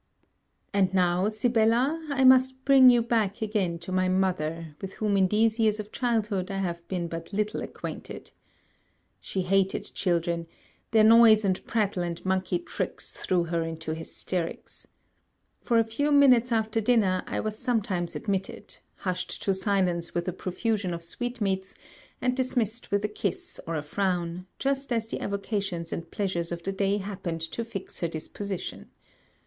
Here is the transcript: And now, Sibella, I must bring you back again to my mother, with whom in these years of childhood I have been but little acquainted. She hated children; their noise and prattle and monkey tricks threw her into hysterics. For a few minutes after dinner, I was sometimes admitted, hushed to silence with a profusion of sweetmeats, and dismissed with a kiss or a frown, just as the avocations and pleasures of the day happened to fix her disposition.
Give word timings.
And 0.73 0.91
now, 0.95 1.29
Sibella, 1.29 2.03
I 2.09 2.23
must 2.23 2.65
bring 2.65 2.89
you 2.89 3.03
back 3.03 3.43
again 3.43 3.77
to 3.77 3.91
my 3.91 4.09
mother, 4.09 4.75
with 4.81 4.93
whom 4.93 5.15
in 5.15 5.27
these 5.27 5.59
years 5.59 5.79
of 5.79 5.91
childhood 5.91 6.49
I 6.49 6.57
have 6.57 6.87
been 6.87 7.07
but 7.07 7.31
little 7.31 7.61
acquainted. 7.61 8.31
She 9.19 9.43
hated 9.43 9.93
children; 9.93 10.47
their 10.89 11.03
noise 11.03 11.45
and 11.45 11.63
prattle 11.67 12.01
and 12.01 12.25
monkey 12.25 12.57
tricks 12.57 13.13
threw 13.15 13.43
her 13.43 13.61
into 13.61 13.93
hysterics. 13.93 14.87
For 15.61 15.77
a 15.77 15.83
few 15.83 16.11
minutes 16.11 16.51
after 16.51 16.81
dinner, 16.81 17.23
I 17.27 17.39
was 17.39 17.59
sometimes 17.59 18.15
admitted, 18.15 18.77
hushed 18.95 19.43
to 19.43 19.53
silence 19.53 20.15
with 20.15 20.27
a 20.27 20.33
profusion 20.33 20.95
of 20.95 21.03
sweetmeats, 21.03 21.75
and 22.19 22.35
dismissed 22.35 22.89
with 22.89 23.05
a 23.05 23.07
kiss 23.07 23.59
or 23.67 23.75
a 23.75 23.83
frown, 23.83 24.47
just 24.57 24.91
as 24.91 25.05
the 25.05 25.19
avocations 25.19 25.93
and 25.93 26.09
pleasures 26.09 26.51
of 26.51 26.63
the 26.63 26.71
day 26.71 26.97
happened 26.97 27.41
to 27.51 27.63
fix 27.63 27.99
her 27.99 28.07
disposition. 28.07 28.89